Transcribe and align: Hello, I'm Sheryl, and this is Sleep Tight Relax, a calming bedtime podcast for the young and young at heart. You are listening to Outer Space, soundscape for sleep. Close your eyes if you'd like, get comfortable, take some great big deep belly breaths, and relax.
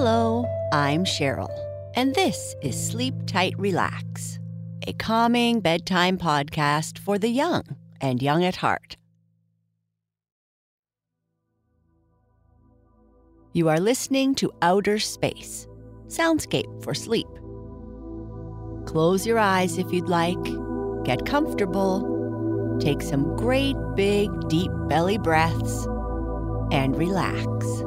Hello, 0.00 0.46
I'm 0.72 1.04
Sheryl, 1.04 1.50
and 1.96 2.14
this 2.14 2.54
is 2.62 2.80
Sleep 2.80 3.14
Tight 3.26 3.58
Relax, 3.58 4.38
a 4.86 4.92
calming 4.92 5.58
bedtime 5.58 6.16
podcast 6.18 7.00
for 7.00 7.18
the 7.18 7.28
young 7.28 7.64
and 8.00 8.22
young 8.22 8.44
at 8.44 8.54
heart. 8.54 8.96
You 13.52 13.68
are 13.68 13.80
listening 13.80 14.36
to 14.36 14.52
Outer 14.62 15.00
Space, 15.00 15.66
soundscape 16.06 16.84
for 16.84 16.94
sleep. 16.94 17.26
Close 18.86 19.26
your 19.26 19.40
eyes 19.40 19.78
if 19.78 19.92
you'd 19.92 20.08
like, 20.08 20.38
get 21.02 21.26
comfortable, 21.26 22.78
take 22.80 23.02
some 23.02 23.34
great 23.36 23.74
big 23.96 24.30
deep 24.48 24.70
belly 24.86 25.18
breaths, 25.18 25.86
and 26.70 26.96
relax. 26.96 27.82